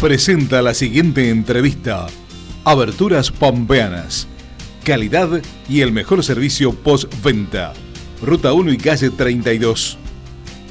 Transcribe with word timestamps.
presenta 0.00 0.62
la 0.62 0.72
siguiente 0.74 1.28
entrevista. 1.30 2.06
Aberturas 2.64 3.30
Pampeanas. 3.30 4.26
Calidad 4.84 5.28
y 5.68 5.82
el 5.82 5.92
mejor 5.92 6.24
servicio 6.24 6.72
postventa. 6.74 7.72
Ruta 8.22 8.52
1 8.52 8.72
y 8.72 8.78
calle 8.78 9.10
32. 9.10 9.98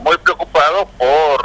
muy 0.00 0.16
preocupados 0.18 0.86
por 0.98 1.42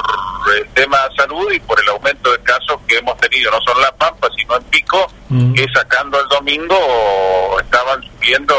el 0.57 0.67
tema 0.73 0.97
de 1.07 1.15
salud 1.15 1.51
y 1.51 1.59
por 1.61 1.79
el 1.81 1.87
aumento 1.89 2.31
de 2.31 2.39
casos 2.43 2.77
que 2.87 2.97
hemos 2.97 3.17
tenido, 3.17 3.49
no 3.51 3.59
solo 3.61 3.79
en 3.79 3.83
La 3.85 3.91
Pampa, 3.95 4.29
sino 4.37 4.55
en 4.57 4.63
Pico, 4.65 5.07
Mm. 5.29 5.53
que 5.53 5.65
sacando 5.73 6.19
el 6.19 6.27
domingo 6.27 7.57
estaban 7.59 8.03
subiendo 8.03 8.53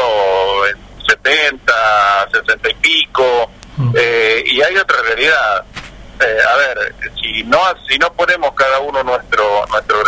en 0.67 0.75
70, 1.07 2.27
60 2.33 2.69
y 2.69 2.73
pico, 2.75 3.49
Mm. 3.77 3.93
eh, 3.95 4.43
y 4.45 4.61
hay 4.61 4.75
otra 4.77 4.97
realidad. 5.03 5.63
Eh, 6.19 6.37
a 6.49 6.55
ver, 6.57 6.95
si 7.21 7.43
no 7.43 7.59
si 7.87 7.97
no 7.97 8.11
ponemos 8.13 8.53
cada 8.55 8.79
uno 8.79 9.03
nuestro 9.03 9.25
nuestro 9.25 9.34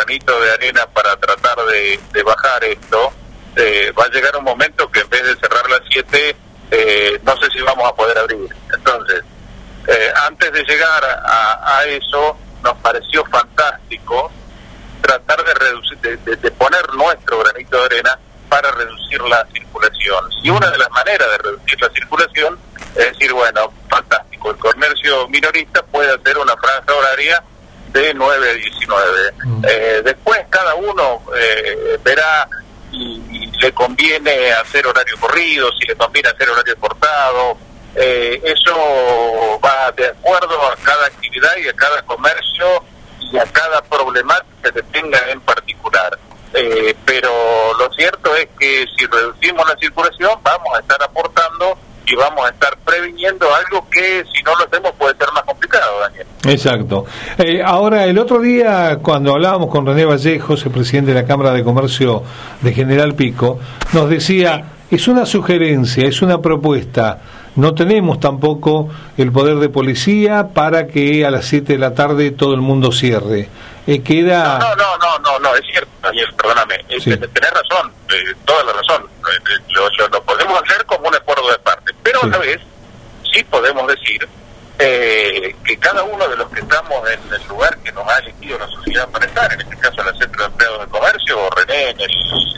granito 0.08 0.40
de 0.40 0.52
arena 0.52 0.86
para 0.94 1.16
tratar 1.18 1.58
de, 1.66 2.00
bajar 2.24 2.64
esto, 2.64 3.12
eh, 3.58 3.92
va 3.98 4.06
a 4.06 4.10
llegar 4.10 4.36
un 4.38 4.44
momento 4.46 4.90
que 4.90 5.02
en 5.02 5.10
vez 5.10 5.24
de 5.24 5.36
cerrar 5.36 5.70
las 5.70 5.82
7, 5.90 6.36
eh, 6.72 7.20
no 7.24 7.36
sé 7.38 7.50
si 7.52 7.62
vamos 7.62 7.90
a 7.90 7.94
poder 7.94 8.18
abrir. 8.18 8.48
Entonces, 8.74 9.22
eh, 9.88 10.12
antes 10.26 10.52
de 10.54 10.64
llegar 10.64 11.04
a, 11.04 11.84
eso, 11.86 12.38
nos 12.64 12.74
pareció 12.78 13.24
fantástico 13.26 14.32
tratar 15.02 15.44
de 15.44 15.54
reducir, 15.54 15.98
de- 16.00 16.36
de 16.36 16.52
poner 16.52 16.94
nuestro 16.94 17.40
granito 17.40 17.78
de 17.80 17.86
arena 17.86 18.18
para 18.50 18.72
reducir 18.72 19.22
la 19.24 19.46
circulación. 19.54 20.30
Y 20.44 20.50
una 20.50 20.70
de 20.72 20.78
las 20.78 20.90
maneras 20.92 21.30
de 21.32 21.38
reducir 21.38 21.80
la 21.82 21.90
circulación 21.90 22.60
es 22.96 23.12
decir, 23.12 23.32
bueno, 23.34 23.72
fantástico, 23.90 24.52
el 24.52 24.58
comercio 24.58 25.28
minorista 25.28 25.84
puede 25.84 26.14
hacer 26.14 26.38
una 26.38 26.56
franja 26.58 26.94
horaria 26.94 27.44
de 27.92 28.14
9 28.14 28.50
a 28.50 28.54
19. 28.54 29.34
Mm. 29.44 29.66
Eh, 29.68 30.02
después 30.04 30.40
cada 30.50 30.76
uno 30.76 31.22
eh, 31.36 31.98
verá 32.04 32.48
y, 32.92 33.22
y 33.32 33.52
le 33.60 33.72
conviene 33.74 34.52
hacer 34.54 34.86
horario 34.88 35.18
corrido, 35.20 35.70
si 35.80 35.88
le 35.88 35.96
conviene 35.96 36.30
hacer 36.30 36.50
horario 36.50 36.76
cortado. 36.80 37.58
Eh, 38.00 38.40
eso 38.44 39.60
va 39.64 39.92
de 39.94 40.08
acuerdo 40.08 40.72
a 40.72 40.76
cada 40.84 41.08
actividad 41.08 41.58
y 41.58 41.68
a 41.68 41.74
cada 41.74 42.02
comercio 42.04 42.84
y 43.20 43.38
a 43.38 43.46
cada 43.46 43.82
problemática 43.82 44.72
que 44.72 44.84
tenga 44.84 45.20
en 45.30 45.42
particular. 45.42 46.18
Eh, 46.54 46.96
pero 47.06 47.30
lo 47.78 47.92
cierto 47.94 48.36
es 48.36 48.48
que 48.60 48.86
si 48.96 49.06
reducimos 49.06 49.68
la 49.68 49.76
circulación 49.78 50.32
vamos 50.44 50.76
a 50.76 50.80
estar 50.80 51.02
aportando 51.02 51.78
y 52.06 52.16
vamos 52.16 52.46
a 52.46 52.50
estar 52.50 52.78
previniendo 52.86 53.54
algo 53.54 53.88
que 53.90 54.24
si 54.34 54.44
no 54.44 54.56
lo 54.56 54.66
hacemos 54.66 54.94
puede 54.94 55.18
ser 55.18 55.32
más 55.34 55.44
complicado, 55.58 56.00
Daniel. 56.02 56.28
exacto. 56.46 57.06
Eh, 57.38 57.62
ahora, 57.64 58.06
el 58.06 58.18
otro 58.20 58.40
día, 58.40 59.00
cuando 59.02 59.34
hablábamos 59.34 59.70
con 59.70 59.86
René 59.86 60.06
Vallejos, 60.06 60.66
el 60.66 60.72
presidente 60.72 61.14
de 61.14 61.22
la 61.22 61.28
Cámara 61.28 61.52
de 61.52 61.64
Comercio 61.64 62.24
de 62.62 62.74
General 62.74 63.16
Pico, 63.16 63.60
nos 63.94 64.10
decía, 64.10 64.66
es 64.92 65.08
una 65.08 65.26
sugerencia, 65.26 66.06
es 66.08 66.22
una 66.22 66.40
propuesta. 66.42 67.20
No 67.56 67.74
tenemos 67.74 68.20
tampoco 68.20 68.88
el 69.18 69.32
poder 69.32 69.56
de 69.58 69.70
policía 69.70 70.50
para 70.54 70.86
que 70.88 71.26
a 71.26 71.32
las 71.32 71.46
7 71.46 71.74
de 71.74 71.80
la 71.80 71.96
tarde 71.96 72.30
todo 72.32 72.54
el 72.54 72.62
mundo 72.62 72.92
cierre. 72.92 73.50
Eh, 73.88 74.04
queda... 74.04 74.60
No, 74.60 74.76
no, 74.76 74.98
no, 74.98 75.20
no, 75.20 75.40
no, 75.40 75.56
es 75.56 75.62
cierto, 75.72 75.90
Daniel, 76.04 76.28
perdóname, 76.38 76.76
eh, 76.90 76.98
Sí. 77.00 77.10
ten- 77.10 77.22
tenés 77.34 77.52
razón, 77.52 77.92
eh, 78.10 78.36
toda 78.46 78.64
la 78.66 78.74
razón, 78.74 79.04
Eh, 79.28 79.30
eh, 79.36 79.62
lo, 79.76 79.90
lo- 79.90 80.08
lo 80.10 80.22
podemos 80.24 80.62
hacer 80.62 80.86
como 80.86 81.08
un 81.10 81.16
acuerdo 81.16 81.50
de 81.52 81.58
parte, 81.60 81.92
pero 82.04 82.20
Sí. 82.22 82.28
a 82.28 82.30
la 82.30 82.38
vez 82.38 82.60
sí 83.34 83.44
podemos 83.46 83.86
decir 83.88 84.26
eh, 84.80 85.56
que 85.66 85.78
cada 85.78 86.04
uno 86.04 86.28
de 86.28 86.38
los 86.38 86.50
que 86.52 86.60
estamos 86.60 87.10
en 87.10 87.20
el 87.34 87.48
lugar 87.48 87.78
que 87.80 87.92
nos 87.92 88.08
ha 88.08 88.20
elegido 88.20 88.58
la 88.60 88.68
sociedad 88.68 89.08
para 89.10 89.26
estar, 89.26 89.52
en 89.54 89.62
este 89.62 89.78
caso 89.78 90.04
la 90.04 90.14
Centro 90.14 90.44
de 90.44 90.46
Empleados 90.50 90.80
de 90.82 90.88
Comercio, 90.88 91.40
o 91.46 91.50
René 91.52 91.90
en, 91.90 92.00
el- 92.02 92.12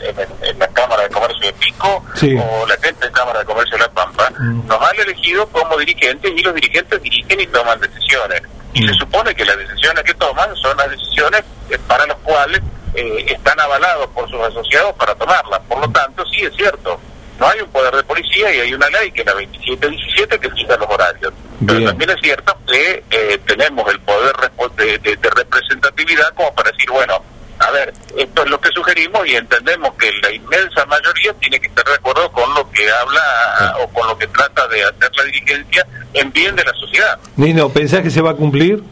en 0.04 0.18
el- 0.18 0.48
en 0.48 0.58
la 0.58 0.68
Cámara 0.68 1.02
de 1.04 1.08
Comercio 1.10 1.46
de 1.46 1.52
Pico, 1.54 2.04
Sí. 2.14 2.36
o 2.38 2.66
la 2.66 2.76
gente 2.82 3.06
de 3.06 3.12
Cámara 3.12 3.38
de 3.40 3.44
Comercio 3.46 3.76
de 3.76 3.82
La 3.84 3.90
Pampa, 3.90 4.30
Mm. 4.38 4.66
nos 4.66 4.80
han 4.82 5.00
elegido 5.00 5.46
como 5.48 5.76
dirigentes 5.78 6.32
y 6.36 6.42
los 6.42 6.54
dirigentes 6.54 7.02
dirigen 7.02 7.40
y 7.40 7.46
toman 7.46 7.80
decisiones. 7.80 8.42
Y 8.74 8.84
Mm. 8.84 8.88
se 8.88 8.94
supone 8.94 9.34
que 9.34 9.44
las 9.44 9.56
decisiones 9.56 10.04
que 10.04 10.14
toman 10.14 10.54
son 10.56 10.76
las 10.76 10.90
decisiones 10.90 11.42
eh, 11.70 11.78
para 11.86 12.06
las 12.06 12.16
cuales 12.18 12.60
eh, 12.94 13.24
están 13.28 13.58
avalados 13.60 14.08
por 14.08 14.28
sus 14.28 14.40
asociados 14.40 14.92
para 14.96 15.14
tomarlas. 15.14 15.60
Por 15.68 15.78
lo 15.78 15.88
tanto, 15.92 16.24
sí 16.26 16.40
es 16.42 16.52
cierto, 16.56 17.00
no 17.38 17.46
hay 17.46 17.60
un 17.60 17.70
poder 17.70 17.94
de 17.94 18.02
policía 18.02 18.52
y 18.52 18.60
hay 18.60 18.74
una 18.74 18.88
ley 18.90 19.12
que 19.12 19.20
es 19.20 19.26
la 19.26 19.32
2717 19.34 20.38
que 20.40 20.50
fija 20.50 20.76
los 20.76 20.88
horarios. 20.90 21.32
Pero 21.66 21.78
Bien. 21.78 21.90
también 21.90 22.10
es 22.10 22.16
cierto 22.22 22.56
que 22.66 23.04
eh, 23.10 23.38
tenemos 23.46 23.88
el 23.92 24.00
poder 24.00 24.32
de, 24.76 24.98
de- 24.98 25.16
de 25.16 25.30
representatividad 25.30 26.32
como 26.34 26.54
para 26.54 26.70
decir, 26.70 26.88
bueno, 26.90 27.22
a 27.58 27.70
ver, 27.72 27.92
esto 28.16 28.44
es 28.44 28.50
lo 28.50 28.58
que 28.60 28.70
sugerimos 28.70 29.26
y 29.28 29.34
entendemos 29.36 29.92
que 29.94 30.10
la 30.22 30.32
inmensa 30.32 30.86
mayoría 30.86 31.34
tiene 31.34 31.60
que 31.60 31.66
estar 31.68 31.84
de 31.84 31.94
acuerdo 31.94 32.32
con 32.32 32.52
lo 32.54 32.70
que 32.70 32.88
habla 32.90 33.74
o 33.80 33.88
con 33.88 34.08
lo 34.08 34.16
que 34.16 34.26
trata 34.28 34.66
de 34.68 34.82
hacer 34.82 35.10
la 35.16 35.24
dirigencia 35.24 35.86
en 36.14 36.32
bien 36.32 36.56
de 36.56 36.64
la 36.64 36.72
sociedad. 36.72 37.18
Nino, 37.36 37.68
¿pensás 37.68 38.00
que 38.00 38.10
se 38.10 38.22
va 38.22 38.30
a 38.30 38.34
cumplir? 38.34 38.82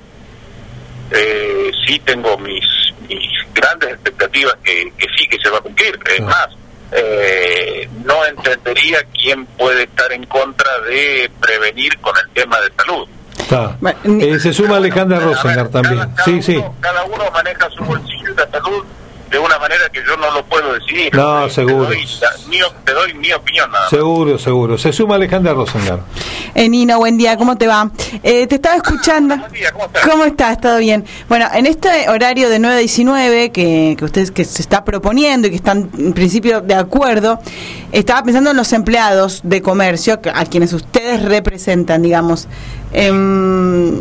Eh, 1.11 1.71
sí 1.87 1.99
tengo 2.01 2.37
mis, 2.39 2.65
mis 3.09 3.31
grandes 3.55 3.91
expectativas 3.91 4.55
que, 4.63 4.93
que 4.99 5.07
sí 5.17 5.27
que 5.29 5.39
se 5.43 5.49
va 5.49 5.59
a 5.59 5.63
cumplir. 5.63 5.99
Es 6.05 6.21
Ah. 6.21 6.25
más, 6.25 6.49
eh, 6.93 7.28
no 8.09 8.25
entendería 8.25 8.99
quién 9.13 9.45
puede 9.47 9.85
estar 9.85 10.11
en 10.13 10.25
contra 10.27 10.71
de 10.89 11.31
prevenir 11.41 11.97
con 12.01 12.15
el 12.17 12.31
tema 12.33 12.59
de 12.61 12.73
salud. 12.77 13.09
Está. 13.39 13.77
Eh, 14.05 14.39
se 14.41 14.53
suma 14.53 14.77
Alejandra 14.79 15.19
ver, 15.19 15.29
Rosengar 15.29 15.71
cada- 15.71 15.83
también. 15.83 15.99
cada 16.15 16.25
Sí, 16.25 16.31
uno- 16.33 16.43
sí. 16.43 16.65
Cada 16.81 17.05
uno 17.05 17.25
maneja 17.33 17.69
su 17.71 17.85
bolsillo 17.85 18.33
y 18.33 18.35
la 18.35 18.51
salud 18.51 18.85
de 19.31 19.39
una 19.39 19.59
manera 19.59 19.89
que 19.93 20.01
yo 20.07 20.17
no 20.17 20.31
lo 20.33 20.45
puedo 20.45 20.73
decidir. 20.75 21.15
No, 21.15 21.49
seguro. 21.51 21.85
doy 21.87 22.05
la- 22.21 22.49
mi, 22.49 22.59
te 22.85 22.93
doy 22.93 23.15
mi 23.15 23.33
opinión 23.33 23.71
nada 23.71 23.83
más. 23.85 23.91
Seguro, 23.91 24.39
seguro. 24.39 24.79
Se 24.79 24.93
suma 24.93 25.17
Alejandra 25.17 25.53
Rosengar. 25.55 26.01
Eh, 26.55 26.69
Nino, 26.69 26.99
buen 26.99 27.19
día, 27.19 27.37
¿cómo 27.37 27.57
te 27.57 27.67
va? 27.67 27.91
Eh, 28.23 28.47
te 28.47 28.55
estaba 28.57 28.77
escuchando. 28.77 29.37
Buen 29.37 29.53
día, 29.53 29.71
¿cómo 29.73 29.85
estás? 29.87 30.07
¿Cómo 30.09 30.25
estás? 30.25 30.61
¿Todo 30.61 30.79
bien? 30.79 31.05
Bueno, 31.29 31.47
en 31.53 31.67
este 31.67 32.09
horario 32.09 32.49
de 32.49 32.59
9 32.59 32.77
a 32.77 32.79
19 32.79 33.53
que, 33.53 33.95
que 33.99 34.05
ustedes 34.05 34.31
que 34.31 34.45
se 34.45 34.63
está 34.63 34.85
proponiendo 34.85 35.47
y 35.47 35.51
que 35.51 35.57
están 35.57 35.91
en 35.99 36.13
principio 36.15 36.61
de 36.63 36.75
acuerdo, 36.75 37.39
estaba 37.93 38.23
pensando 38.23 38.51
en 38.51 38.57
los 38.57 38.73
empleados 38.73 39.41
de 39.45 39.61
comercio 39.63 40.21
a 40.35 40.45
quienes 40.47 40.73
ustedes 40.73 41.23
representan, 41.23 42.03
digamos. 42.03 42.49
Em, 42.93 44.01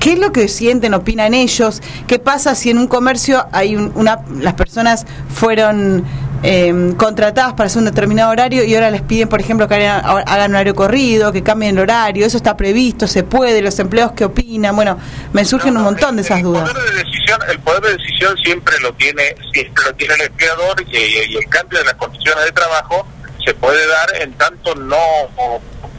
¿Qué 0.00 0.14
es 0.14 0.18
lo 0.18 0.32
que 0.32 0.48
sienten, 0.48 0.94
opinan 0.94 1.34
ellos? 1.34 1.82
¿Qué 2.06 2.18
pasa 2.18 2.54
si 2.54 2.70
en 2.70 2.78
un 2.78 2.88
comercio 2.88 3.46
hay 3.52 3.76
un- 3.76 3.92
una, 3.94 4.20
las 4.40 4.54
personas 4.54 5.06
fueron 5.32 6.04
em, 6.42 6.94
contratadas 6.96 7.52
para 7.52 7.66
hacer 7.66 7.80
un 7.80 7.84
determinado 7.84 8.30
horario 8.30 8.64
y 8.64 8.74
ahora 8.74 8.90
les 8.90 9.02
piden, 9.02 9.28
por 9.28 9.42
ejemplo, 9.42 9.68
que 9.68 9.74
hagan, 9.74 10.02
hagan 10.26 10.50
un 10.52 10.54
horario 10.54 10.74
corrido, 10.74 11.32
que 11.32 11.42
cambien 11.42 11.76
el 11.76 11.82
horario? 11.82 12.24
¿Eso 12.24 12.38
está 12.38 12.56
previsto? 12.56 13.06
¿Se 13.06 13.22
puede? 13.24 13.60
¿Los 13.60 13.78
empleados 13.78 14.12
qué 14.16 14.24
opinan? 14.24 14.74
Bueno, 14.74 14.98
me 15.34 15.44
surgen 15.44 15.74
No, 15.74 15.80
un 15.80 15.84
montón 15.84 16.16
de 16.16 16.22
esas 16.22 16.38
el 16.38 16.44
dudas. 16.44 16.70
Poder 16.70 16.82
de 16.94 17.04
decisión, 17.04 17.40
el 17.50 17.58
poder 17.60 17.82
de 17.82 17.92
decisión 17.92 18.36
siempre 18.42 18.74
lo 18.80 18.90
tiene, 18.94 19.34
siempre 19.52 19.84
lo 19.84 19.94
tiene 19.96 20.14
el 20.14 20.20
empleador 20.22 20.82
y, 20.90 20.96
y 20.96 21.36
el 21.36 21.46
cambio 21.50 21.78
de 21.78 21.84
las 21.84 21.94
condiciones 21.96 22.42
de 22.46 22.52
trabajo 22.52 23.06
se 23.44 23.52
puede 23.52 23.86
dar 23.86 24.22
en 24.22 24.32
tanto 24.32 24.74
no 24.76 24.96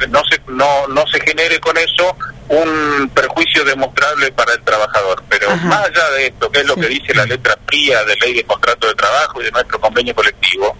no 0.10 0.22
se 0.32 0.42
no, 0.52 0.88
no 0.88 1.04
se 1.14 1.20
genere 1.22 1.60
con 1.60 1.78
eso 1.78 2.16
un 2.50 3.10
perjuicio 3.14 3.64
demostrable 3.64 4.32
para 4.34 4.54
el 4.54 4.62
trabajador. 4.64 5.24
Pero 5.30 5.50
Ajá. 5.50 5.66
más 5.68 5.88
allá 5.88 6.10
de 6.12 6.28
esto, 6.28 6.52
que 6.52 6.60
es 6.60 6.66
lo 6.66 6.76
Sí. 6.76 6.82
que 6.82 6.88
dice 6.88 7.14
la 7.14 7.26
letra 7.26 7.58
fría 7.68 8.04
de 8.04 8.16
ley 8.18 8.34
de 8.34 8.44
contrato 8.44 8.88
de 8.88 8.96
trabajo 8.96 9.42
y 9.42 9.46
de 9.46 9.52
nuestro 9.52 9.80
convenio 9.80 10.14
colectivo, 10.16 10.76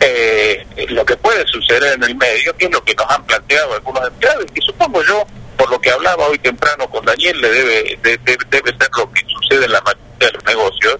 eh, 0.00 0.66
lo 0.88 1.04
que 1.04 1.16
puede 1.16 1.46
suceder 1.46 1.94
en 1.94 2.02
el 2.04 2.14
medio, 2.16 2.54
que 2.56 2.66
es 2.66 2.70
lo 2.70 2.82
que 2.84 2.94
nos 2.94 3.08
han 3.10 3.24
planteado 3.24 3.74
algunos 3.74 4.06
empleados, 4.06 4.44
y 4.54 4.60
supongo 4.60 5.02
yo, 5.04 5.24
por 5.56 5.70
lo 5.70 5.80
que 5.80 5.90
hablaba 5.90 6.26
hoy 6.26 6.38
temprano 6.38 6.88
con 6.90 7.04
Daniel, 7.04 7.40
le 7.40 7.48
debe, 7.50 7.98
debe 8.02 8.70
ser 8.78 8.90
lo 8.98 9.10
que 9.12 9.22
sucede 9.28 9.64
en 9.66 9.72
la 9.72 9.80
mayoría 9.82 10.02
de 10.18 10.32
los 10.32 10.44
negocios, 10.44 10.96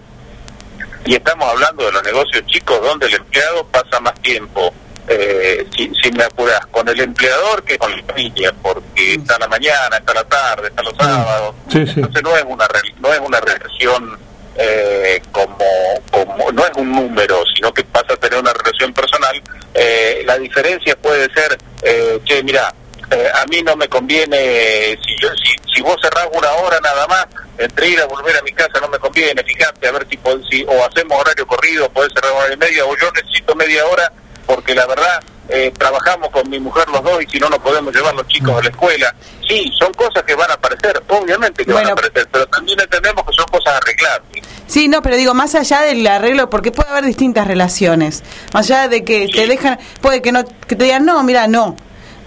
y 1.05 1.15
estamos 1.17 1.49
hablando 1.51 1.85
de 1.85 1.93
los 1.93 2.03
negocios 2.03 2.47
chicos 2.47 2.81
donde 2.83 3.07
el 3.07 3.15
empleado 3.15 3.67
pasa 3.67 4.01
más 4.01 4.15
tiempo, 4.23 4.73
eh, 5.09 5.67
si, 5.77 5.91
si, 6.03 6.11
me 6.13 6.25
apuras, 6.25 6.65
con 6.71 6.89
el 6.89 7.01
empleador 7.01 7.63
que 7.65 7.79
con 7.79 7.91
la 7.91 8.03
familia, 8.05 8.53
porque 8.63 9.15
está 9.15 9.39
la 9.39 9.49
mañana, 9.49 9.97
está 9.99 10.15
la 10.15 10.25
tarde, 10.25 10.69
está 10.69 10.83
los 10.83 10.97
sábados, 10.97 11.55
entonces 11.73 12.23
no 12.23 12.37
es 12.37 12.45
una 12.45 12.67
no 13.01 13.13
es 13.13 13.21
una 13.21 13.41
relación 13.41 14.19
eh, 14.57 15.21
como, 15.33 15.65
como 16.11 16.53
no 16.53 16.65
es 16.65 16.73
un 16.77 16.93
número, 16.93 17.43
sino 17.55 17.73
que 17.73 17.85
pasa 17.85 18.15
a 18.15 18.17
tener 18.17 18.39
una 18.39 18.53
relación 18.53 18.93
personal. 18.93 19.43
Eh, 19.75 20.23
la 20.25 20.39
diferencia 20.39 20.97
puede 20.97 21.33
ser, 21.33 21.59
eh, 21.83 22.21
che, 22.25 22.43
mira, 22.43 22.73
eh, 23.11 23.29
a 23.35 23.45
mí 23.47 23.63
no 23.63 23.77
me 23.77 23.89
conviene, 23.89 24.99
si, 25.05 25.17
yo, 25.21 25.29
si, 25.35 25.75
si 25.75 25.83
vos 25.83 25.97
cerrás 26.01 26.29
una 26.33 26.51
hora 26.53 26.79
nada 26.81 27.07
más, 27.07 27.27
entre 27.59 27.89
ir 27.89 28.01
a 28.01 28.07
volver 28.07 28.37
a 28.37 28.43
mi 28.43 28.53
casa 28.53 28.81
no 28.81 28.89
me 28.89 28.99
conviene, 28.99 29.43
fíjate, 29.43 29.89
a 29.89 29.93
ver 29.93 30.07
si, 30.09 30.19
si 30.51 30.65
o 30.65 30.85
hacemos 30.85 31.21
horario 31.21 31.47
corrido, 31.47 31.89
podés 31.91 32.13
cerrar 32.15 32.33
una 32.33 32.45
hora 32.45 32.55
y 32.55 32.57
media, 32.57 32.85
o 32.85 32.97
yo 32.97 33.11
necesito 33.13 33.55
media 33.55 33.85
hora, 33.87 34.11
porque 34.47 34.75
la 34.75 34.87
verdad 34.87 35.21
eh, 35.49 35.73
trabajamos 35.77 36.31
con 36.31 36.49
mi 36.49 36.59
mujer 36.59 36.89
los 36.89 37.03
dos 37.03 37.23
y 37.23 37.27
si 37.27 37.39
no, 37.39 37.51
no 37.51 37.59
podemos 37.61 37.95
llevar 37.95 38.15
los 38.15 38.27
chicos 38.29 38.59
a 38.59 38.63
la 38.63 38.71
escuela. 38.71 39.15
Sí, 39.47 39.71
son 39.79 39.93
cosas 39.93 40.23
que 40.23 40.35
van 40.35 40.51
a 40.51 40.55
aparecer, 40.55 41.03
obviamente 41.09 41.65
que 41.65 41.73
van 41.73 41.87
a 41.87 41.93
aparecer, 41.93 42.27
pero 42.33 42.47
también 42.47 42.81
entendemos 42.81 43.25
que 43.25 43.33
son 43.35 43.47
cosas 43.47 43.75
arreglables. 43.75 44.43
Sí, 44.67 44.89
no, 44.89 45.03
pero 45.03 45.17
digo, 45.17 45.35
más 45.35 45.55
allá 45.55 45.83
del 45.83 46.07
arreglo, 46.07 46.49
porque 46.49 46.73
puede 46.73 46.89
haber 46.89 47.05
distintas 47.05 47.47
relaciones, 47.47 48.23
más 48.55 48.71
allá 48.71 48.89
de 48.89 49.05
que 49.05 49.29
te 49.29 49.47
dejan, 49.47 49.79
puede 50.01 50.23
que 50.23 50.33
no 50.33 50.45
que 50.45 50.77
te 50.77 50.85
digan, 50.85 51.05
no, 51.05 51.23
mira, 51.23 51.47
no, 51.47 51.77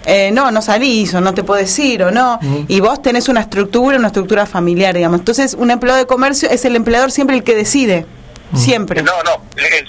eh, 0.06 0.30
no, 0.30 0.52
no 0.52 0.62
salís 0.62 1.12
o 1.14 1.20
no 1.20 1.34
te 1.34 1.42
puedes 1.42 1.76
ir 1.80 2.04
o 2.04 2.12
no, 2.12 2.38
y 2.68 2.78
vos 2.78 3.02
tenés 3.02 3.28
una 3.28 3.40
estructura, 3.40 3.98
una 3.98 4.06
estructura 4.06 4.46
familiar, 4.46 4.94
digamos. 4.94 5.18
Entonces, 5.18 5.54
un 5.58 5.72
empleado 5.72 5.98
de 5.98 6.06
comercio 6.06 6.48
es 6.48 6.64
el 6.64 6.76
empleador 6.76 7.10
siempre 7.10 7.36
el 7.36 7.42
que 7.42 7.56
decide. 7.56 8.06
Siempre. 8.54 9.02
No, 9.02 9.12
no, 9.24 9.44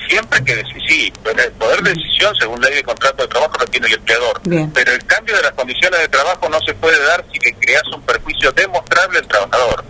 siempre 0.10 0.44
que 0.44 0.64
sí, 0.88 1.14
el 1.26 1.52
poder 1.54 1.82
de 1.82 1.94
decisión 1.94 2.36
según 2.36 2.60
ley 2.62 2.76
de 2.76 2.84
contrato 2.84 3.24
de 3.24 3.30
trabajo 3.30 3.54
lo 3.60 3.66
tiene 3.66 3.88
el 3.88 3.94
empleador. 3.94 4.42
Pero 4.74 4.92
el 4.92 5.06
cambio 5.06 5.36
de 5.36 5.44
las 5.44 5.52
condiciones 5.54 6.00
de 6.02 6.08
trabajo 6.10 6.50
no 6.50 6.60
se 6.62 6.74
puede 6.74 7.02
dar 7.06 7.24
si 7.32 7.40
que 7.40 7.54
creas 7.54 7.84
un 7.96 8.02
perjuicio 8.02 8.52
demostrable 8.52 9.20
al 9.20 9.28
trabajador. 9.28 9.86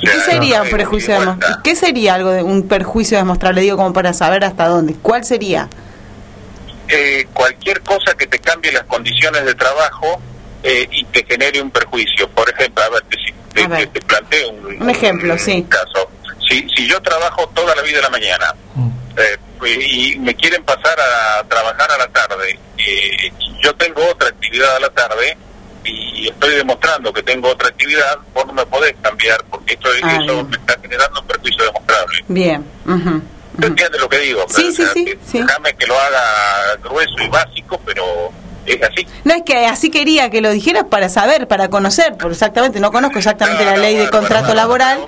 ¿Y 0.00 0.06
qué 0.06 0.20
sería 0.20 0.62
un 0.62 0.68
perjuicio 0.68 1.18
demostrable? 1.18 1.56
¿Qué 1.64 1.74
sería 1.74 2.14
algo 2.14 2.30
de 2.30 2.42
un 2.42 2.68
perjuicio 2.68 3.16
demostrable? 3.16 3.62
Digo, 3.62 3.76
como 3.76 3.92
para 3.92 4.12
saber 4.12 4.44
hasta 4.44 4.68
dónde. 4.68 4.94
¿Cuál 5.00 5.24
sería? 5.24 5.68
Eh, 6.88 7.26
cualquier 7.32 7.80
cosa 7.80 8.14
que 8.14 8.26
te 8.26 8.38
cambie 8.38 8.72
las 8.72 8.84
condiciones 8.84 9.44
de 9.44 9.54
trabajo 9.54 10.20
eh, 10.62 10.86
y 10.90 11.04
te 11.06 11.24
genere 11.24 11.62
un 11.62 11.70
perjuicio. 11.70 12.28
Por 12.28 12.48
ejemplo, 12.50 12.84
a 12.84 12.90
ver, 12.90 13.02
te, 13.02 13.86
te, 13.86 14.00
planteo 14.02 14.50
un, 14.50 14.90
ejemplo, 14.90 15.38
sí. 15.38 15.64
caso. 15.68 16.10
Si, 16.48 16.68
si 16.74 16.86
yo 16.86 17.00
trabajo 17.02 17.48
toda 17.54 17.74
la 17.74 17.82
vida 17.82 17.96
de 17.96 18.02
la 18.02 18.10
mañana 18.10 18.54
mm. 18.74 18.88
eh, 19.16 19.38
y 19.80 20.18
me 20.18 20.34
quieren 20.34 20.62
pasar 20.64 20.98
a 21.00 21.44
trabajar 21.44 21.90
a 21.90 21.98
la 21.98 22.08
tarde, 22.08 22.58
y 22.78 23.62
yo 23.62 23.74
tengo 23.74 24.06
otra 24.08 24.28
actividad 24.28 24.76
a 24.76 24.80
la 24.80 24.90
tarde 24.90 25.36
y 25.84 26.28
estoy 26.28 26.56
demostrando 26.56 27.12
que 27.12 27.22
tengo 27.22 27.48
otra 27.48 27.68
actividad, 27.68 28.18
vos 28.34 28.46
no 28.46 28.52
me 28.52 28.66
podés 28.66 28.94
cambiar 29.02 29.42
porque 29.50 29.74
esto, 29.74 29.88
ah, 30.02 30.18
eso 30.22 30.44
me 30.44 30.56
está 30.56 30.78
generando 30.80 31.20
un 31.20 31.26
perjuicio 31.26 31.64
demostrable. 31.64 32.24
Bien. 32.28 32.64
¿Te 33.60 33.66
entiendes 33.68 34.00
lo 34.00 34.08
que 34.08 34.18
digo? 34.18 34.44
Sí, 34.48 34.70
sí, 34.72 34.84
sí, 34.94 35.40
Déjame 35.40 35.74
que 35.74 35.86
lo 35.86 35.98
haga 35.98 36.76
grueso 36.82 37.14
y 37.22 37.28
básico, 37.28 37.80
pero 37.86 38.04
es 38.66 38.82
así. 38.82 39.06
No 39.24 39.34
es 39.34 39.42
que 39.44 39.66
así 39.66 39.90
quería 39.90 40.28
que 40.28 40.40
lo 40.40 40.50
dijeras 40.50 40.84
para 40.90 41.08
saber, 41.08 41.48
para 41.48 41.68
conocer, 41.68 42.16
porque 42.18 42.34
exactamente, 42.34 42.80
no 42.80 42.92
conozco 42.92 43.18
exactamente 43.18 43.64
la 43.64 43.76
ley 43.76 43.96
de 43.96 44.10
contrato 44.10 44.54
laboral. 44.54 45.06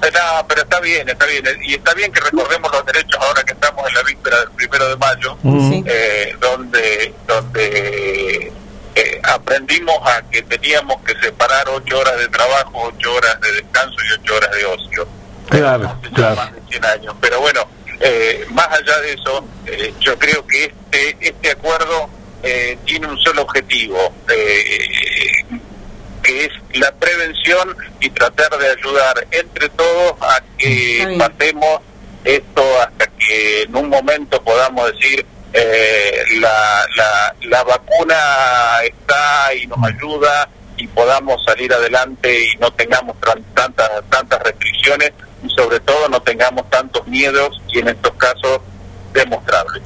Pero, 0.00 0.46
pero, 0.46 0.62
está 0.62 0.80
bien, 0.80 1.08
está 1.08 1.26
bien. 1.26 1.44
Y 1.62 1.74
está 1.74 1.94
bien 1.94 2.12
que 2.12 2.20
recordemos 2.20 2.70
los 2.72 2.86
derechos 2.86 3.20
ahora 3.20 3.42
que 3.42 3.52
estamos 3.52 3.86
en 3.88 3.94
la 3.94 4.02
víspera 4.02 4.40
del 4.40 4.50
primero 4.50 4.88
de 4.88 4.96
mayo, 4.96 5.38
eh, 5.86 6.36
donde, 6.40 7.14
donde 7.26 8.52
eh, 8.94 9.20
aprendimos 9.24 9.96
a 10.04 10.22
que 10.30 10.42
teníamos 10.42 11.02
que 11.02 11.14
separar 11.20 11.68
ocho 11.68 11.98
horas 11.98 12.18
de 12.18 12.28
trabajo, 12.28 12.92
ocho 12.94 13.14
horas 13.14 13.40
de 13.40 13.52
descanso 13.52 13.96
y 14.08 14.20
ocho 14.20 14.36
horas 14.36 14.50
de 14.52 14.64
ocio 14.64 15.08
Claro, 15.50 15.98
claro. 16.14 17.16
Pero 17.20 17.40
bueno, 17.40 17.66
eh, 18.00 18.46
más 18.50 18.68
allá 18.68 18.98
de 19.00 19.12
eso, 19.14 19.44
eh, 19.66 19.94
yo 20.00 20.18
creo 20.18 20.46
que 20.46 20.64
este, 20.64 21.16
este 21.20 21.50
acuerdo 21.50 22.10
eh, 22.42 22.78
tiene 22.84 23.06
un 23.06 23.18
solo 23.18 23.42
objetivo, 23.42 24.12
es 24.28 25.17
la 26.88 26.94
prevención 26.94 27.76
y 28.00 28.08
tratar 28.10 28.58
de 28.58 28.70
ayudar 28.70 29.26
entre 29.30 29.68
todos 29.70 30.14
a 30.22 30.42
que 30.56 31.16
pasemos 31.18 31.80
esto 32.24 32.62
hasta 32.80 33.06
que 33.08 33.62
en 33.62 33.76
un 33.76 33.88
momento 33.90 34.42
podamos 34.42 34.90
decir 34.92 35.26
la, 36.40 36.86
la, 36.96 37.34
la 37.42 37.64
vacuna 37.64 38.16
está 38.84 39.54
y 39.54 39.66
nos 39.66 39.78
ayuda 39.84 40.48
y 40.76 40.86
podamos 40.88 41.44
salir 41.44 41.72
adelante 41.72 42.44
y 42.44 42.56
no 42.58 42.70
tengamos 42.72 43.16
tantas 43.54 43.90
tantas 44.08 44.42
restricciones 44.42 45.12
y 45.44 45.50
sobre 45.50 45.80
todo 45.80 46.08
no 46.08 46.20
tengamos 46.22 46.68
tantos 46.70 47.06
miedos 47.06 47.60
y 47.68 47.80
en 47.80 47.88
estos 47.88 48.12
casos 48.14 48.60
demostrables. 49.18 49.82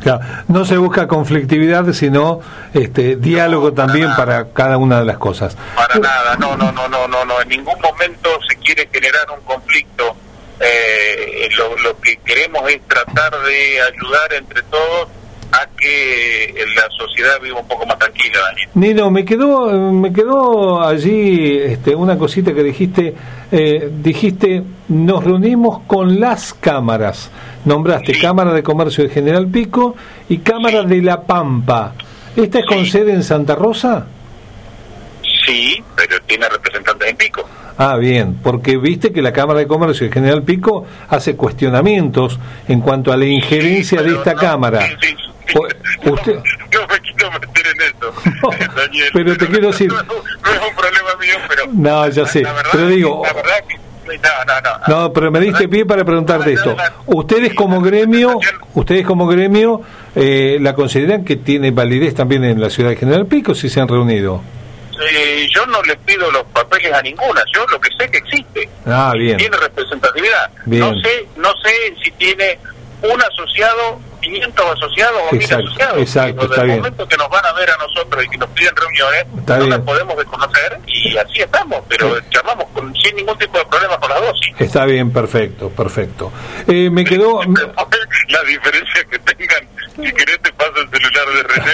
no 0.49 0.65
se 0.65 0.77
busca 0.77 1.07
conflictividad, 1.09 1.93
sino 1.93 2.41
este 2.75 3.17
diálogo 3.17 3.73
también 3.73 4.15
para 4.17 4.53
cada 4.53 4.77
una 4.77 5.01
de 5.01 5.07
las 5.07 5.19
cosas. 5.19 5.57
Para 5.75 5.99
nada, 5.99 6.37
no, 6.37 6.57
no, 6.57 6.73
no, 6.73 6.89
no, 6.89 7.09
no, 7.09 7.25
no, 7.25 7.41
en 7.41 7.49
ningún 7.49 7.81
momento 7.81 8.29
se 8.49 8.57
quiere 8.57 8.89
generar 8.93 9.27
un 9.37 9.45
conflicto. 9.45 10.17
Eh, 10.61 11.49
lo, 11.57 11.77
lo 11.79 12.01
que 12.01 12.17
queremos 12.19 12.71
es 12.71 12.81
tratar 12.87 13.33
de 13.43 13.81
ayudar 13.81 14.33
entre 14.35 14.63
todos 14.63 15.09
a 15.53 15.69
que 15.79 16.55
la 16.75 16.89
sociedad 16.97 17.41
viva 17.43 17.61
un 17.61 17.69
poco 17.69 17.87
más 17.87 17.99
tranquila, 17.99 18.39
Daniel. 18.49 18.69
Nino, 18.75 19.11
me 19.11 19.25
quedó, 19.25 19.93
me 19.93 20.13
quedó 20.13 20.83
allí 20.83 21.59
este, 21.59 21.95
una 21.95 22.17
cosita 22.17 22.55
que 22.55 22.63
dijiste, 22.63 23.15
eh, 23.51 23.91
dijiste, 24.03 24.63
nos 24.89 25.23
reunimos 25.23 25.83
con 25.87 26.19
las 26.19 26.55
cámaras, 26.55 27.31
nombraste 27.65 28.19
Cámara 28.19 28.53
de 28.53 28.63
Comercio 28.63 29.05
de 29.05 29.11
General 29.11 29.47
Pico 29.47 29.95
y 30.29 30.39
Cámara 30.39 30.83
de 30.83 31.03
La 31.03 31.23
Pampa. 31.23 31.95
¿Esta 32.35 32.61
es 32.61 32.67
con 32.67 32.87
sede 32.87 33.13
en 33.13 33.23
Santa 33.23 33.55
Rosa? 33.55 34.07
Sí, 35.47 35.83
pero 35.95 36.19
tiene 36.27 36.49
representantes 36.49 37.11
en 37.11 37.17
Pico. 37.17 37.49
Ah, 37.77 37.97
bien, 37.97 38.39
porque 38.43 38.77
viste 38.77 39.13
que 39.13 39.23
la 39.23 39.33
Cámara 39.33 39.59
de 39.59 39.67
Comercio 39.67 40.07
de 40.07 40.13
General 40.13 40.43
Pico 40.43 40.87
hace 41.09 41.37
cuestionamientos 41.37 42.39
en 42.69 42.81
cuanto 42.81 43.13
a 43.13 43.17
la 43.17 43.27
injerencia 43.27 44.03
de 44.03 44.15
esta 44.15 44.35
Cámara. 44.35 44.81
Usted... 46.05 46.39
Yo 46.71 46.87
me 46.89 47.01
quiero 47.01 47.31
meter 47.33 47.67
en 47.67 47.81
eso, 47.83 48.15
Daniel. 48.77 49.11
Pero 49.13 49.37
te 49.37 49.47
quiero 49.47 49.67
decir... 49.69 49.93
No, 49.93 50.01
es 50.01 50.69
un 50.69 50.77
problema 50.77 51.15
mío, 51.21 51.35
pero... 51.49 51.65
No, 51.73 52.09
ya 52.09 52.27
sé. 52.27 52.47
pero 52.71 52.87
digo... 52.89 53.23
La 53.25 53.33
verdad 53.33 53.65
que... 53.69 53.77
No, 54.05 54.45
no, 54.47 54.61
no. 54.61 55.03
No, 55.07 55.13
pero 55.13 55.31
me 55.31 55.41
diste 55.41 55.69
pie 55.69 55.87
para 55.87 56.05
preguntarte 56.05 56.53
esto. 56.53 56.77
Ustedes 57.07 57.55
como 57.55 57.81
gremio, 57.81 58.39
ustedes 58.75 59.07
como 59.07 59.27
gremio, 59.29 59.81
eh, 60.15 60.59
¿la 60.61 60.75
consideran 60.75 61.25
que 61.25 61.37
tiene 61.37 61.71
validez 61.71 62.15
también 62.15 62.45
en 62.45 62.61
la 62.61 62.69
ciudad 62.69 62.91
de 62.91 62.97
General 62.97 63.27
Pico 63.27 63.55
si 63.55 63.69
se 63.69 63.81
han 63.81 63.89
reunido? 63.89 64.43
Eh, 65.11 65.49
yo 65.55 65.65
no 65.67 65.83
le 65.83 65.97
pido 65.97 66.31
los 66.31 66.45
papeles 66.45 66.93
a 66.93 67.03
ninguna, 67.03 67.43
yo 67.55 67.65
lo 67.67 67.81
que 67.81 67.89
sé 67.99 68.11
que 68.11 68.19
existe. 68.19 68.69
Ah, 68.87 69.13
bien. 69.17 69.37
Tiene 69.37 69.57
representatividad. 69.57 70.51
No 70.67 70.95
sé, 71.01 71.27
no 71.37 71.51
sé 71.63 71.95
si 72.03 72.11
tiene 72.13 72.59
un 73.03 73.23
asociado 73.23 74.01
500 74.23 74.67
asociados 74.73 75.21
o 75.31 75.35
1000 75.35 75.45
asociados. 75.45 75.99
Exacto, 75.99 76.45
está 76.45 76.63
el 76.63 76.69
momento 76.69 77.07
que 77.07 77.17
nos 77.17 77.29
van 77.29 77.45
a 77.45 77.53
ver 77.53 77.71
a 77.71 77.77
nosotros 77.77 78.25
y 78.25 78.29
que 78.29 78.39
nos 78.39 78.49
piden 78.51 78.75
reuniones, 78.77 79.27
no 79.47 79.67
las 79.67 79.81
podemos 79.81 80.17
desconocer 80.17 80.79
y 80.87 81.17
así 81.17 81.41
estamos, 81.41 81.83
pero 81.89 82.17
llamamos 82.31 82.67
sin 83.03 83.17
ningún 83.17 83.37
tipo 83.39 83.59
de 83.59 83.65
problema 83.67 83.99
con 83.99 84.09
la 84.09 84.21
dosis. 84.21 84.55
Está 84.59 84.85
bien, 84.85 85.13
perfecto, 85.13 85.69
perfecto. 85.71 86.33
Eh, 86.67 86.89
me 86.91 87.05
quedó... 87.05 87.41
la 88.33 88.43
diferencia 88.49 89.05
que 89.11 89.19
tengan, 89.19 89.69
si 89.95 90.13
querés 90.13 90.41
te 90.41 90.53
paso 90.53 90.73
el 90.81 90.89
celular 90.89 91.27
de 91.35 91.43
René 91.43 91.73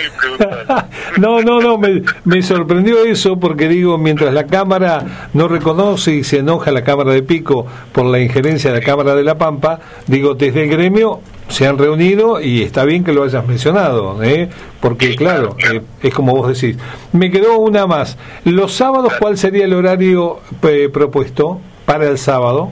y 1.16 1.20
No, 1.20 1.40
no, 1.42 1.60
no, 1.60 1.78
me, 1.78 2.02
me 2.24 2.42
sorprendió 2.42 3.04
eso 3.04 3.38
porque 3.38 3.68
digo, 3.68 3.98
mientras 3.98 4.32
la 4.32 4.46
Cámara 4.46 5.28
no 5.34 5.48
reconoce 5.48 6.12
y 6.12 6.24
se 6.24 6.38
enoja 6.38 6.72
la 6.72 6.82
Cámara 6.82 7.12
de 7.12 7.22
Pico 7.22 7.66
por 7.92 8.06
la 8.06 8.18
injerencia 8.18 8.72
de 8.72 8.80
la 8.80 8.84
Cámara 8.84 9.14
de 9.14 9.22
La 9.22 9.36
Pampa, 9.36 9.78
digo, 10.06 10.34
desde 10.34 10.64
el 10.64 10.70
gremio 10.70 11.20
se 11.48 11.66
han 11.66 11.78
reunido 11.78 12.40
y 12.40 12.62
está 12.62 12.84
bien 12.84 13.04
que 13.04 13.12
lo 13.12 13.24
hayas 13.24 13.46
mencionado, 13.46 14.22
¿eh? 14.22 14.48
porque 14.80 15.16
claro, 15.16 15.56
eh, 15.72 15.80
es 16.02 16.14
como 16.14 16.34
vos 16.36 16.48
decís. 16.60 16.76
Me 17.12 17.30
quedó 17.30 17.58
una 17.58 17.86
más. 17.86 18.16
¿Los 18.44 18.74
sábados 18.74 19.14
cuál 19.18 19.38
sería 19.38 19.64
el 19.64 19.72
horario 19.74 20.40
eh, 20.62 20.88
propuesto 20.92 21.60
para 21.86 22.06
el 22.08 22.18
sábado? 22.18 22.70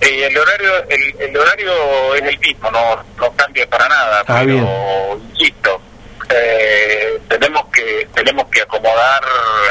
el 0.00 0.36
horario 0.36 0.70
el, 1.18 1.36
horario 1.36 1.72
es 2.16 2.22
el 2.22 2.38
mismo, 2.38 2.70
no, 2.70 2.96
no 2.96 3.32
cambia 3.34 3.36
cambia 3.36 3.70
para 3.70 3.88
nada, 3.88 4.20
Ah, 4.26 4.40
pero 4.44 4.44
bien. 4.52 4.66
insisto, 5.32 5.80
eh, 6.28 7.18
tenemos 7.28 7.64
que 7.72 8.06
tenemos 8.14 8.46
que 8.48 8.60
acomodar, 8.60 9.22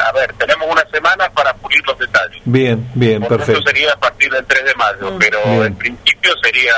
a 0.07 0.11
ver, 0.13 0.33
tenemos 0.33 0.67
una 0.69 0.83
semana 0.91 1.29
para 1.29 1.53
pulir 1.53 1.79
los 1.85 1.97
detalles. 1.99 2.41
Bien, 2.43 2.89
bien, 2.95 3.19
Por 3.21 3.37
perfecto. 3.37 3.59
Eso 3.61 3.67
sería 3.69 3.93
a 3.93 3.97
partir 3.97 4.31
del 4.31 4.45
3 4.45 4.65
de 4.65 4.75
mayo, 4.75 5.11
Mm. 5.11 5.19
pero 5.19 5.39
Bien. 5.45 5.63
en 5.65 5.75
principio 5.75 6.31
sería 6.43 6.73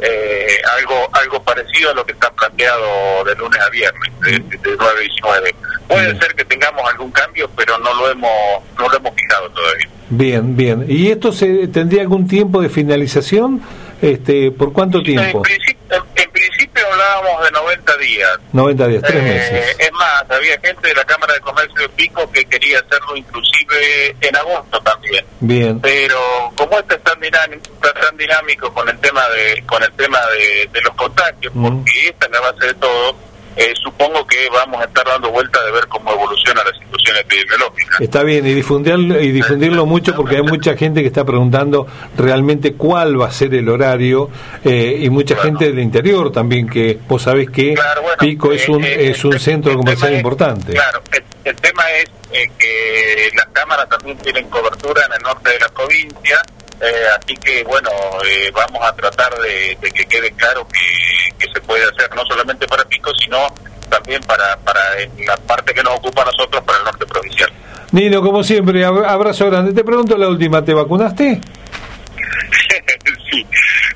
eh, 0.00 0.46
algo 0.78 1.08
algo 1.12 1.42
parecido 1.42 1.90
a 1.90 1.94
lo 1.94 2.04
que 2.04 2.12
está 2.12 2.30
planteado 2.32 3.24
de 3.24 3.34
lunes 3.36 3.60
a 3.60 3.70
viernes, 3.70 4.12
de, 4.20 4.32
de 4.58 4.76
9 4.76 4.92
a 4.96 5.00
19. 5.00 5.54
Puede 5.88 6.06
Bien. 6.06 6.20
ser 6.20 6.34
que 6.34 6.44
tengamos 6.44 6.82
algún 6.90 7.10
cambio, 7.12 7.48
pero 7.56 7.78
no 7.78 7.94
lo 7.94 8.10
hemos 8.10 8.30
no 8.78 8.88
lo 8.88 8.96
hemos 8.96 9.14
fijado 9.14 9.50
todavía. 9.50 9.88
Bien, 10.08 10.56
bien. 10.56 10.84
¿Y 10.88 11.10
esto 11.10 11.32
se 11.32 11.68
tendría 11.68 12.02
algún 12.02 12.28
tiempo 12.28 12.60
de 12.60 12.68
finalización? 12.68 13.60
Este, 14.02 14.50
¿Por 14.50 14.72
cuánto 14.72 14.98
En 14.98 15.04
tiempo? 15.04 15.42
principio, 15.42 16.04
en 16.16 16.30
principio 16.30 16.82
hablábamos 16.92 17.44
de 17.44 17.50
90 17.52 17.96
días. 17.96 18.30
90 18.52 18.86
días, 18.88 19.02
tres 19.02 19.20
Eh, 19.20 19.22
meses. 19.22 19.76
Es 19.78 19.92
más, 19.92 20.24
había 20.30 20.60
gente 20.60 20.88
de 20.88 20.94
la 20.94 21.04
Cámara 21.04 21.34
de 21.34 21.40
Comercio 21.40 21.80
de 21.80 21.88
Pico 21.90 22.30
que 22.30 22.44
quería 22.44 22.78
hacerlo 22.80 23.16
inclusive 23.16 24.16
en 24.20 24.36
agosto 24.36 24.80
también. 24.82 25.24
Bien, 25.40 25.80
Pero 25.80 26.18
como 26.56 26.78
esto 26.78 26.94
es 26.96 27.02
tan 27.02 27.18
dinámico, 27.20 27.62
está 27.74 27.92
tan 27.94 28.16
dinámico 28.16 28.72
con 28.74 28.88
el 28.88 28.98
tema 28.98 29.26
de 29.30 29.62
con 29.66 29.82
el 29.82 29.92
tema 29.92 30.18
de, 30.38 30.68
de 30.72 30.80
los 30.82 30.94
contagios, 30.94 31.54
Mm. 31.54 31.62
porque 31.62 32.08
esta 32.08 32.26
es 32.26 32.32
la 32.32 32.40
base 32.40 32.66
de 32.66 32.74
todo, 32.74 33.16
eh, 33.56 33.72
supongo 33.82 34.26
que 34.26 34.48
vamos 34.52 34.80
a 34.80 34.84
estar 34.84 35.04
dando 35.06 35.30
vuelta 35.30 35.62
de 35.64 35.72
ver 35.72 35.86
cómo 35.88 36.12
evoluciona 36.12 36.62
la 36.64 36.72
situación 36.78 37.16
epidemiológica. 37.18 37.96
está 38.00 38.22
bien. 38.22 38.46
Y 38.46 38.54
difundirlo, 38.54 39.20
y 39.20 39.30
difundirlo 39.32 39.86
mucho 39.86 40.14
porque 40.14 40.36
hay 40.36 40.42
mucha 40.42 40.76
gente 40.76 41.00
que 41.00 41.06
está 41.08 41.24
preguntando 41.24 41.86
realmente 42.16 42.74
cuál 42.74 43.20
va 43.20 43.26
a 43.26 43.30
ser 43.32 43.54
el 43.54 43.68
horario 43.68 44.30
eh, 44.64 44.98
y 45.00 45.10
mucha 45.10 45.34
Bueno. 45.34 45.50
gente 45.58 45.66
del 45.72 45.78
interior 45.80 46.30
también 46.32 46.68
que 46.68 46.98
vos 47.08 47.22
sabés 47.22 47.48
que 47.50 47.74
Claro, 47.74 48.02
bueno, 48.02 48.16
Pico 48.18 48.52
es 48.52 48.68
eh, 48.68 48.72
un, 48.72 48.84
eh, 48.84 49.10
es 49.10 49.24
un 49.24 49.38
centro 49.38 49.74
comercial 49.76 50.12
es- 50.12 50.18
importante. 50.18 50.72
Claro, 50.72 51.02
el, 51.12 51.24
el 51.44 51.56
tema 51.56 51.82
es 51.92 52.10
eh, 52.32 52.50
que 52.58 53.30
las 53.36 53.46
cámaras 53.52 53.88
también 53.88 54.18
tienen 54.18 54.48
cobertura 54.50 55.02
en 55.06 55.12
el 55.14 55.22
norte 55.22 55.50
de 55.50 55.58
la 55.60 55.68
provincia, 55.68 56.40
eh, 56.80 57.06
así 57.18 57.34
que 57.36 57.64
bueno, 57.64 57.90
eh, 58.28 58.50
vamos 58.52 58.82
a 58.86 58.92
tratar 58.94 59.34
de, 59.38 59.76
de 59.80 59.90
que 59.90 60.04
quede 60.06 60.30
claro 60.32 60.66
que, 60.68 61.36
que 61.38 61.52
se 61.52 61.60
puede 61.62 61.82
hacer 61.84 62.14
no 62.14 62.22
solamente 62.26 62.66
para 62.66 62.84
Pico, 62.84 63.10
sino 63.22 63.52
también 63.88 64.20
para, 64.22 64.56
para 64.58 64.80
la 65.26 65.36
parte 65.38 65.72
que 65.72 65.82
nos 65.82 65.94
ocupa 65.94 66.22
a 66.22 66.26
nosotros, 66.26 66.62
para 66.64 66.78
el 66.78 66.84
norte 66.84 67.06
provincial. 67.06 67.50
Nino, 67.92 68.20
como 68.20 68.42
siempre, 68.42 68.84
ab- 68.84 69.06
abrazo 69.06 69.46
grande. 69.46 69.72
Te 69.72 69.84
pregunto 69.84 70.16
la 70.18 70.28
última, 70.28 70.64
¿te 70.64 70.74
vacunaste? 70.74 71.40
sí, 73.30 73.46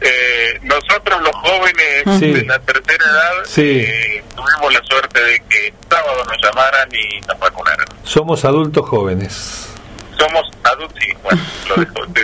eh, 0.01 0.59
nosotros 0.63 1.21
los 1.23 1.35
jóvenes 1.37 2.19
Sí. 2.19 2.33
de 2.33 2.45
la 2.45 2.59
tercera 2.61 3.05
edad 3.05 3.33
Sí. 3.45 3.81
eh, 3.87 4.23
tuvimos 4.35 4.73
la 4.73 4.83
suerte 4.85 5.23
de 5.23 5.41
que 5.49 5.73
sábado 5.89 6.25
nos 6.25 6.37
llamaran 6.43 6.89
y 6.95 7.21
nos 7.27 7.39
vacunaran. 7.39 7.87
Somos 8.05 8.45
adultos 8.45 8.89
jóvenes. 8.89 9.70
Somos 10.21 10.43
adultos, 10.65 10.99
bueno, 11.23 11.41
lo 11.69 11.77
dejo, 11.77 12.07
te, 12.12 12.21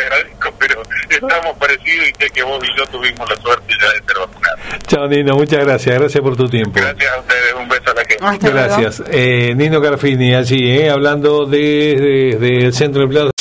agradezco, 0.00 0.52
pero 0.58 0.82
estamos 1.08 1.56
parecidos 1.58 2.08
y 2.08 2.12
sé 2.24 2.30
que 2.30 2.42
vos 2.44 2.62
y 2.64 2.78
yo 2.78 2.86
tuvimos 2.86 3.28
la 3.28 3.36
suerte 3.36 3.74
ya 3.80 3.86
de 3.88 3.94
ser 4.06 4.18
vacunados. 4.18 4.60
Chao, 4.86 5.08
Nino, 5.08 5.34
muchas 5.34 5.64
gracias. 5.64 5.98
Gracias 5.98 6.22
por 6.22 6.36
tu 6.36 6.48
tiempo. 6.48 6.72
Gracias 6.80 7.12
a 7.12 7.20
ustedes, 7.20 7.54
un 7.58 7.68
beso 7.68 7.90
a 7.90 7.94
la 7.94 8.00
gente. 8.04 8.18
Hasta. 8.24 8.50
Gracias. 8.50 9.02
Eh, 9.10 9.54
Nino 9.56 9.82
Carfini, 9.82 10.34
allí, 10.34 10.78
eh, 10.78 10.90
hablando 10.90 11.46
de, 11.46 11.58
de- 12.38 12.38
del 12.38 12.72
Centro 12.72 13.00
de 13.00 13.04
Empleados. 13.04 13.32